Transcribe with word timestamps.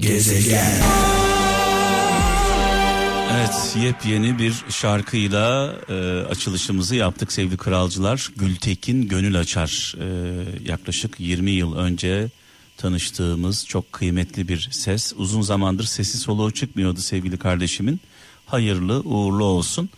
Gezegen. 0.00 0.82
Evet 3.32 3.76
yepyeni 3.82 4.38
bir 4.38 4.54
şarkıyla 4.68 5.74
e, 5.88 5.94
açılışımızı 6.30 6.96
yaptık 6.96 7.32
sevgili 7.32 7.56
kralcılar. 7.56 8.30
Gültekin 8.36 9.08
Gönül 9.08 9.38
Açar 9.38 9.94
e, 10.00 10.08
yaklaşık 10.68 11.20
20 11.20 11.50
yıl 11.50 11.76
önce 11.76 12.28
tanıştığımız 12.76 13.66
çok 13.66 13.92
kıymetli 13.92 14.48
bir 14.48 14.68
ses. 14.70 15.12
Uzun 15.16 15.42
zamandır 15.42 15.84
sesi 15.84 16.18
soluğu 16.18 16.50
çıkmıyordu 16.50 17.00
sevgili 17.00 17.38
kardeşimin. 17.38 18.00
Hayırlı 18.46 19.00
uğurlu 19.00 19.44
olsun. 19.44 19.90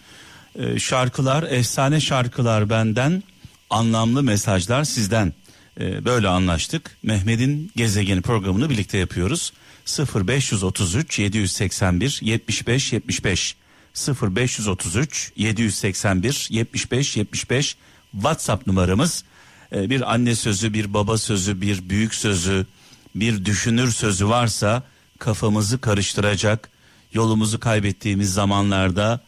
E, 0.59 0.79
şarkılar 0.79 1.43
efsane 1.43 2.01
şarkılar 2.01 2.71
benden 2.71 3.23
anlamlı 3.71 4.23
mesajlar 4.23 4.85
sizden. 4.85 5.33
E, 5.81 6.05
böyle 6.05 6.29
anlaştık. 6.29 6.97
Mehmet'in 7.03 7.73
gezegeni 7.77 8.23
programını 8.23 8.71
birlikte 8.71 8.99
yapıyoruz. 8.99 9.53
0533 9.87 11.19
781 11.19 12.19
75 12.23 12.93
75 12.93 13.57
0533 13.95 15.33
781 15.37 16.49
75 16.51 17.17
75 17.17 17.77
WhatsApp 18.13 18.67
numaramız. 18.67 19.25
Ee, 19.73 19.91
bir 19.91 20.15
anne 20.15 20.35
sözü, 20.35 20.75
bir 20.75 20.95
baba 20.95 21.19
sözü, 21.19 21.61
bir 21.61 21.89
büyük 21.89 22.15
sözü, 22.15 22.67
bir 23.15 23.45
düşünür 23.45 23.91
sözü 23.91 24.29
varsa 24.29 24.83
kafamızı 25.19 25.81
karıştıracak, 25.81 26.71
yolumuzu 27.13 27.61
kaybettiğimiz 27.61 28.33
zamanlarda 28.35 29.21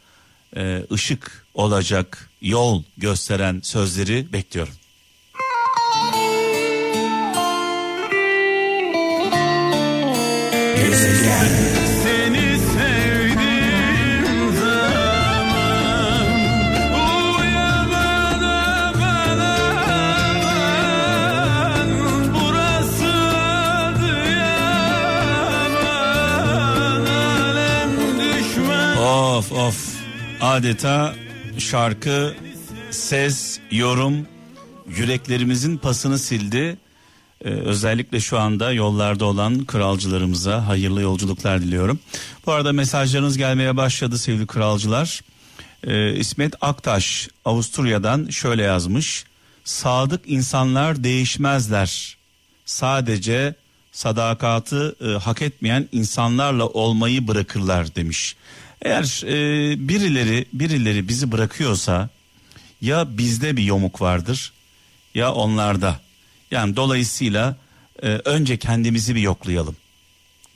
e, 0.57 0.83
ışık 0.93 1.47
olacak, 1.55 2.31
yol 2.41 2.83
gösteren 2.97 3.61
sözleri 3.61 4.33
bekliyorum. 4.33 4.75
Gezegen. 10.85 11.49
Seni 12.03 12.59
sevdiğim 12.75 14.55
zaman 14.61 16.27
uyamadı 17.39 18.55
ben 19.01 19.39
Burası 22.35 23.13
Adıyaman 26.85 28.19
düşman 28.19 28.97
Of 28.99 29.53
of 29.53 29.95
adeta 30.41 31.15
şarkı, 31.59 32.35
ses, 32.91 33.61
yorum 33.71 34.27
yüreklerimizin 34.97 35.77
pasını 35.77 36.19
sildi. 36.19 36.77
Ee, 37.45 37.49
özellikle 37.49 38.21
şu 38.21 38.39
anda 38.39 38.73
yollarda 38.73 39.25
olan 39.25 39.65
kralcılarımıza 39.65 40.67
hayırlı 40.67 41.01
yolculuklar 41.03 41.63
diliyorum. 41.63 41.99
Bu 42.47 42.53
arada 42.53 42.73
mesajlarınız 42.73 43.37
gelmeye 43.37 43.77
başladı 43.77 44.19
sevgili 44.19 44.47
kralcılar. 44.47 45.21
Ee, 45.87 46.15
İsmet 46.15 46.55
Aktaş 46.61 47.29
Avusturya'dan 47.45 48.29
şöyle 48.31 48.63
yazmış. 48.63 49.25
Sadık 49.65 50.21
insanlar 50.27 51.05
değişmezler. 51.05 52.17
Sadece 52.65 53.55
sadakatı 53.93 54.97
e, 55.01 55.19
hak 55.19 55.43
etmeyen 55.43 55.89
insanlarla 55.93 56.67
olmayı 56.67 57.29
bırakırlar 57.29 57.95
demiş. 57.97 58.37
Eğer 58.83 59.23
e, 59.27 59.89
birileri 59.89 60.47
birileri 60.53 61.09
bizi 61.09 61.33
bırakıyorsa 61.33 62.09
ya 62.81 63.19
bizde 63.19 63.57
bir 63.57 63.63
yomuk 63.63 64.01
vardır 64.01 64.53
ya 65.15 65.33
onlarda. 65.33 66.01
Yani 66.51 66.77
dolayısıyla 66.77 67.57
e, 68.03 68.09
önce 68.09 68.57
kendimizi 68.57 69.15
bir 69.15 69.21
yoklayalım. 69.21 69.77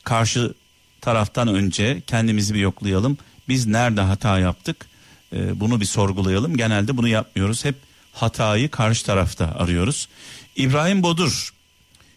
Karşı 0.04 0.54
taraftan 1.00 1.48
önce 1.48 2.02
kendimizi 2.06 2.54
bir 2.54 2.60
yoklayalım. 2.60 3.18
Biz 3.48 3.66
nerede 3.66 4.00
hata 4.00 4.38
yaptık? 4.38 4.86
E, 5.32 5.60
bunu 5.60 5.80
bir 5.80 5.86
sorgulayalım. 5.86 6.56
Genelde 6.56 6.96
bunu 6.96 7.08
yapmıyoruz. 7.08 7.64
Hep 7.64 7.74
hatayı 8.12 8.70
karşı 8.70 9.06
tarafta 9.06 9.46
arıyoruz. 9.46 10.08
İbrahim 10.56 11.02
Bodur 11.02 11.52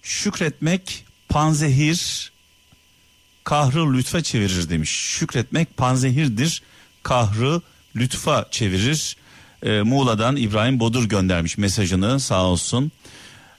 şükretmek 0.01 1.05
panzehir 1.29 2.31
kahrı 3.43 3.93
lütfa 3.93 4.23
çevirir 4.23 4.69
demiş. 4.69 4.89
Şükretmek 4.89 5.77
panzehirdir, 5.77 6.61
kahrı 7.03 7.61
lütfa 7.95 8.47
çevirir. 8.51 9.17
Ee, 9.63 9.81
Muğla'dan 9.81 10.35
İbrahim 10.35 10.79
Bodur 10.79 11.03
göndermiş 11.03 11.57
mesajını 11.57 12.19
sağ 12.19 12.43
olsun. 12.45 12.91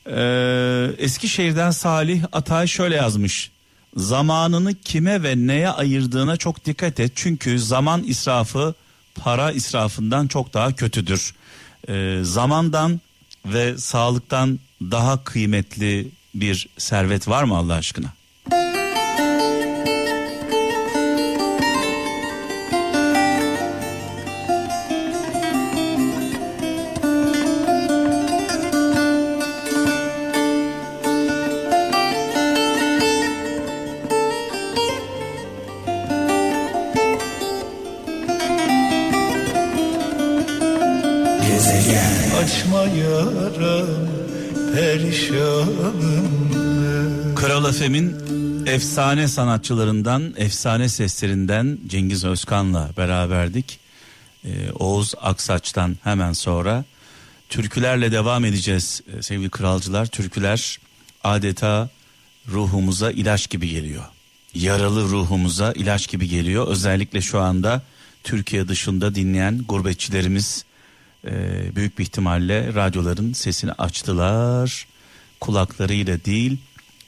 Ee, 0.07 0.91
Eskişehir'den 0.99 1.71
Salih 1.71 2.25
Atay 2.33 2.67
şöyle 2.67 2.97
yazmış. 2.97 3.51
Zamanını 3.97 4.75
kime 4.75 5.23
ve 5.23 5.35
neye 5.37 5.69
ayırdığına 5.69 6.37
çok 6.37 6.65
dikkat 6.65 7.01
et. 7.01 7.13
Çünkü 7.15 7.59
zaman 7.59 8.03
israfı 8.03 8.75
para 9.15 9.53
israfından 9.53 10.27
çok 10.27 10.55
daha 10.55 10.77
kötüdür. 10.77 11.35
Ee, 11.89 12.19
zamandan 12.23 13.01
ve 13.47 13.79
sağlıktan 13.79 14.59
daha 14.81 15.25
kıymetli 15.25 16.09
bir 16.35 16.69
servet 16.79 17.29
var 17.29 17.45
mı 17.45 17.57
Allah 17.57 17.75
aşkına? 17.75 18.13
Yaram 43.23 43.87
perişanım 44.75 46.23
Kral 47.35 47.69
Efem'in 47.69 48.17
efsane 48.67 49.29
sanatçılarından, 49.29 50.35
efsane 50.37 50.89
seslerinden 50.89 51.79
Cengiz 51.87 52.25
Özkan'la 52.25 52.91
beraberdik. 52.97 53.79
Ee, 54.45 54.73
Oğuz 54.73 55.15
Aksaç'tan 55.21 55.97
hemen 56.05 56.33
sonra 56.33 56.85
türkülerle 57.49 58.13
devam 58.13 58.45
edeceğiz 58.45 59.03
ee, 59.19 59.23
sevgili 59.23 59.51
kralcılar. 59.51 60.07
Türküler 60.07 60.79
adeta 61.25 61.89
ruhumuza 62.49 63.11
ilaç 63.11 63.51
gibi 63.51 63.69
geliyor. 63.69 64.05
Yaralı 64.55 65.03
ruhumuza 65.03 65.73
ilaç 65.73 66.09
gibi 66.09 66.29
geliyor. 66.29 66.69
Özellikle 66.69 67.21
şu 67.21 67.41
anda 67.41 67.83
Türkiye 68.25 68.69
dışında 68.69 69.15
dinleyen 69.15 69.65
gurbetçilerimiz 69.69 70.65
e, 71.25 71.31
büyük 71.77 71.99
bir 71.99 72.03
ihtimalle 72.03 72.75
radyoların 72.75 73.33
sesini 73.33 73.73
açtılar. 73.73 74.87
Kulaklarıyla 75.41 76.25
değil 76.25 76.59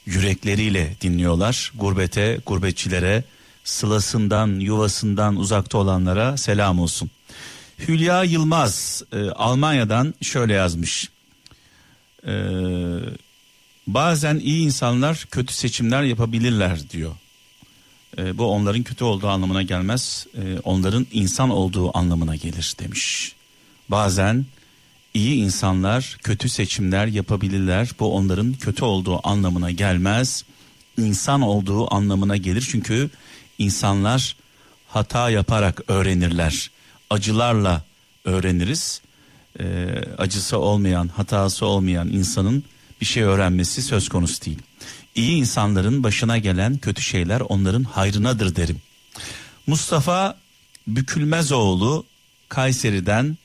yürekleriyle 0.06 0.96
dinliyorlar. 1.00 1.72
Gurbete, 1.74 2.40
gurbetçilere, 2.46 3.24
sılasından, 3.64 4.60
yuvasından 4.60 5.36
uzakta 5.36 5.78
olanlara 5.78 6.36
selam 6.36 6.78
olsun. 6.78 7.10
Hülya 7.88 8.22
Yılmaz 8.22 9.02
e, 9.12 9.30
Almanya'dan 9.30 10.14
şöyle 10.22 10.52
yazmış. 10.52 11.10
E, 12.26 12.32
bazen 13.86 14.38
iyi 14.38 14.64
insanlar 14.64 15.26
kötü 15.30 15.54
seçimler 15.54 16.02
yapabilirler 16.02 16.90
diyor. 16.90 17.12
E, 18.18 18.38
bu 18.38 18.46
onların 18.46 18.82
kötü 18.82 19.04
olduğu 19.04 19.28
anlamına 19.28 19.62
gelmez. 19.62 20.26
E, 20.34 20.58
onların 20.58 21.06
insan 21.12 21.50
olduğu 21.50 21.98
anlamına 21.98 22.36
gelir 22.36 22.74
demiş. 22.78 23.34
Bazen 23.88 24.46
iyi 25.14 25.34
insanlar 25.34 26.16
kötü 26.22 26.48
seçimler 26.48 27.06
yapabilirler. 27.06 27.90
Bu 28.00 28.16
onların 28.16 28.52
kötü 28.52 28.84
olduğu 28.84 29.28
anlamına 29.28 29.70
gelmez. 29.70 30.44
İnsan 30.98 31.40
olduğu 31.42 31.94
anlamına 31.94 32.36
gelir. 32.36 32.68
Çünkü 32.70 33.10
insanlar 33.58 34.36
hata 34.88 35.30
yaparak 35.30 35.80
öğrenirler. 35.88 36.70
Acılarla 37.10 37.82
öğreniriz. 38.24 39.00
Ee, 39.60 39.86
acısı 40.18 40.58
olmayan, 40.58 41.08
hatası 41.08 41.66
olmayan 41.66 42.08
insanın 42.08 42.64
bir 43.00 43.06
şey 43.06 43.22
öğrenmesi 43.22 43.82
söz 43.82 44.08
konusu 44.08 44.44
değil. 44.44 44.58
İyi 45.14 45.36
insanların 45.36 46.02
başına 46.02 46.38
gelen 46.38 46.78
kötü 46.78 47.02
şeyler 47.02 47.40
onların 47.40 47.84
hayrınadır 47.84 48.56
derim. 48.56 48.80
Mustafa 49.66 50.38
Bükülmezoğlu 50.86 52.04
Kayseri'den 52.48 53.24
e, 53.26 53.36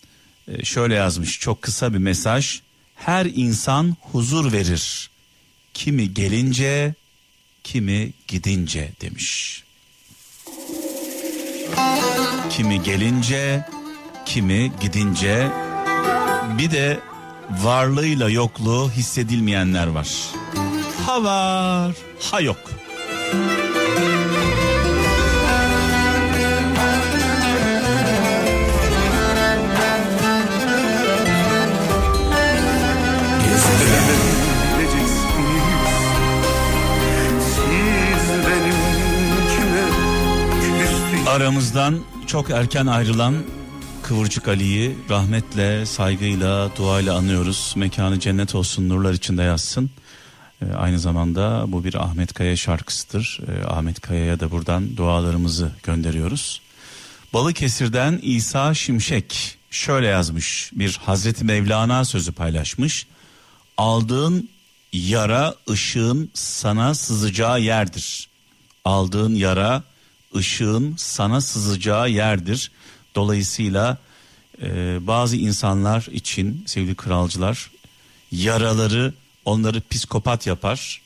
şöyle 0.64 0.96
yazmış 0.96 1.40
çok 1.40 1.62
kısa 1.62 1.94
bir 1.94 1.98
mesaj. 1.98 2.60
Her 2.96 3.26
insan 3.26 3.96
huzur 4.02 4.52
verir. 4.52 5.10
Kimi 5.74 6.14
gelince, 6.14 6.94
kimi 7.64 8.14
gidince 8.28 8.92
demiş. 9.02 9.64
Kimi 12.50 12.84
gelince, 12.84 13.66
kimi 14.26 14.72
gidince 14.82 15.52
bir 16.58 16.72
de 16.72 17.00
varlığıyla 17.50 18.30
yokluğu 18.30 18.92
hissedilmeyenler 18.92 19.88
var. 19.88 20.10
Ha 21.06 21.24
var, 21.24 21.96
ha 22.32 22.42
yok. 22.42 22.72
Aramızdan 41.30 42.00
çok 42.28 42.50
erken 42.50 42.86
ayrılan 42.86 43.36
Kıvırcık 44.04 44.48
Ali'yi 44.48 44.98
rahmetle, 45.10 45.86
saygıyla, 45.86 46.76
duayla 46.76 47.18
anıyoruz. 47.18 47.74
Mekanı 47.76 48.20
cennet 48.20 48.56
olsun, 48.56 48.90
nurlar 48.90 49.14
içinde 49.14 49.44
yazsın. 49.44 49.90
Ee, 50.62 50.74
aynı 50.74 51.00
zamanda 51.00 51.66
bu 51.68 51.84
bir 51.84 51.96
Ahmet 51.96 52.34
Kaya 52.34 52.56
şarkısıdır. 52.56 53.40
Ee, 53.48 53.66
Ahmet 53.66 54.02
Kaya'ya 54.02 54.40
da 54.40 54.52
buradan 54.52 54.98
dualarımızı 54.98 55.72
gönderiyoruz. 55.84 56.62
Balıkesir'den 57.34 58.20
İsa 58.22 58.74
Şimşek 58.74 59.58
şöyle 59.72 60.08
yazmış. 60.08 60.72
Bir 60.74 61.00
Hazreti 61.06 61.46
Mevlana 61.46 62.06
sözü 62.06 62.32
paylaşmış. 62.32 63.08
Aldığın 63.78 64.50
yara 64.94 65.56
ışığın 65.70 66.32
sana 66.34 66.96
sızacağı 66.96 67.62
yerdir. 67.62 68.30
Aldığın 68.86 69.36
yara 69.36 69.84
ışığın 70.36 70.96
sana 70.98 71.42
sızacağı 71.42 72.10
yerdir. 72.10 72.72
Dolayısıyla 73.16 73.98
e, 74.62 74.98
bazı 75.08 75.36
insanlar 75.36 76.08
için 76.12 76.64
sevgili 76.68 76.96
kralcılar 76.96 77.72
yaraları 78.32 79.14
onları 79.46 79.82
psikopat 79.90 80.48
yapar. 80.48 81.02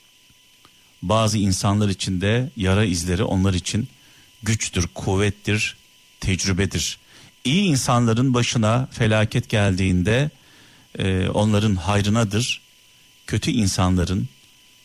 Bazı 1.02 1.38
insanlar 1.38 1.90
için 1.90 2.22
de 2.22 2.50
yara 2.58 2.86
izleri 2.86 3.24
onlar 3.24 3.54
için 3.54 3.88
güçtür, 4.44 4.88
kuvvettir, 4.96 5.76
tecrübedir. 6.20 6.98
İyi 7.44 7.64
insanların 7.64 8.34
başına 8.34 8.88
felaket 8.92 9.50
geldiğinde 9.50 10.30
e, 11.00 11.30
onların 11.30 11.76
hayrınadır. 11.76 12.62
Kötü 13.28 13.52
insanların 13.52 14.28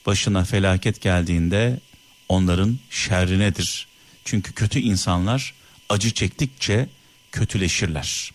başına 0.06 0.44
felaket 0.44 1.00
geldiğinde 1.00 1.81
onların 2.29 2.79
şerrinedir. 2.90 3.87
Çünkü 4.30 4.52
kötü 4.52 4.78
insanlar 4.78 5.54
acı 5.88 6.10
çektikçe 6.10 6.88
kötüleşirler. 7.32 8.32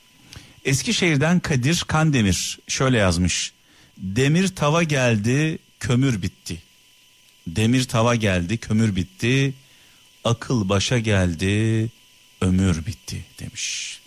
Eskişehir'den 0.66 1.40
Kadir 1.40 1.84
Kandemir 1.88 2.60
şöyle 2.68 2.98
yazmış. 2.98 3.52
Demir 3.98 4.48
tava 4.56 4.84
geldi, 4.84 5.60
kömür 5.80 6.22
bitti. 6.22 6.62
Demir 7.48 7.84
tava 7.84 8.16
geldi, 8.16 8.58
kömür 8.58 8.96
bitti. 8.96 9.54
Akıl 10.24 10.70
başa 10.70 11.00
geldi, 11.00 11.90
ömür 12.42 12.86
bitti 12.86 13.26
demiş. 13.40 14.00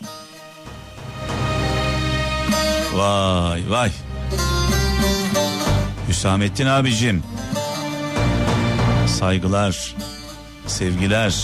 Vay 2.93 3.71
vay. 3.71 3.93
Hüsamettin 6.09 6.67
abicim. 6.67 7.23
Saygılar, 9.07 9.95
sevgiler. 10.67 11.35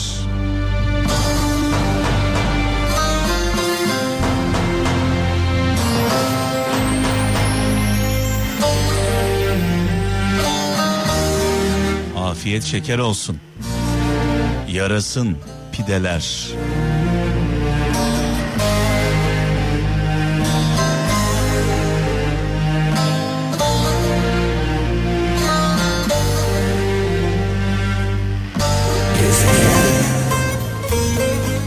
Afiyet 12.33 12.65
şeker 12.65 12.99
olsun. 12.99 13.41
Yarasın 14.69 15.39
pideler. 15.73 16.49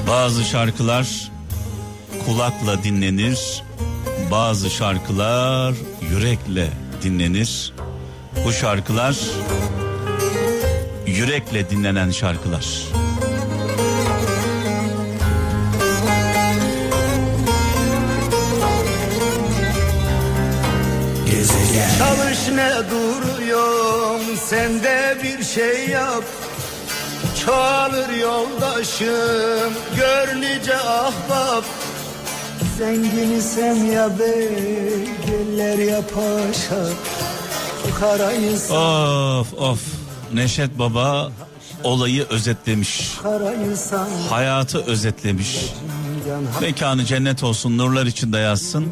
Bazı 0.07 0.43
şarkılar 0.43 1.31
kulakla 2.25 2.83
dinlenir, 2.83 3.63
bazı 4.31 4.69
şarkılar 4.69 5.75
yürekle 6.11 6.69
dinlenir. 7.03 7.73
Bu 8.45 8.53
şarkılar 8.53 9.15
yürekle 11.15 11.69
dinlenen 11.69 12.11
şarkılar. 12.11 12.65
Çalış 21.97 22.39
ne 22.55 22.71
duruyorum 22.91 24.37
sen 24.45 24.83
de 24.83 25.17
bir 25.23 25.43
şey 25.43 25.87
yap. 25.87 26.23
Çoğalır 27.45 28.09
yoldaşım 28.09 29.73
gör 29.97 30.41
nice 30.41 30.77
ahbap. 30.77 31.63
Zengini 32.77 33.41
sen 33.41 33.75
ya 33.75 34.19
bey 34.19 35.09
geller 35.27 35.77
ya 35.77 36.01
paşa. 36.01 36.85
Of 38.71 39.53
of 39.53 40.04
Neşet 40.35 40.79
Baba 40.79 41.31
olayı 41.83 42.25
özetlemiş. 42.29 43.17
Hayatı 44.29 44.83
özetlemiş. 44.85 45.59
Mekanı 46.61 47.05
cennet 47.05 47.43
olsun 47.43 47.77
nurlar 47.77 48.05
içinde 48.05 48.37
yazsın. 48.37 48.85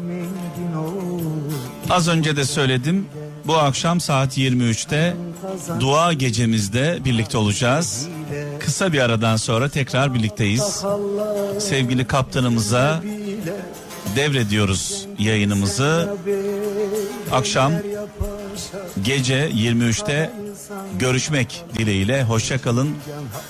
Az 1.90 2.08
önce 2.08 2.36
de 2.36 2.44
söyledim. 2.44 3.06
Bu 3.44 3.56
akşam 3.56 4.00
saat 4.00 4.38
23'te 4.38 5.16
dua 5.80 6.12
gecemizde 6.12 6.98
birlikte 7.04 7.38
olacağız. 7.38 8.08
Kısa 8.60 8.92
bir 8.92 9.00
aradan 9.00 9.36
sonra 9.36 9.68
tekrar 9.68 10.14
birlikteyiz. 10.14 10.84
Sevgili 11.58 12.06
kaptanımıza 12.06 13.02
devrediyoruz 14.16 15.06
yayınımızı. 15.18 16.16
Akşam 17.32 17.72
gece 19.02 19.50
23'te 19.50 20.43
görüşmek 20.98 21.64
dileğiyle. 21.78 22.22
Hoşça 22.22 22.62
kalın. 22.62 22.96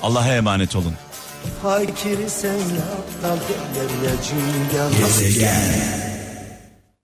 Allah'a 0.03 0.35
emanet 0.35 0.77
olun. 0.77 0.95
Fakiri 1.63 2.31